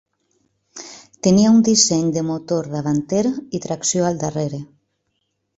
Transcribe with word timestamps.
Tenia 1.27 1.51
un 1.57 1.59
disseny 1.67 2.09
de 2.17 2.25
motor 2.31 2.71
davanter 2.73 3.23
i 3.59 3.63
tracció 3.67 4.09
al 4.09 4.21
darrere. 4.25 4.65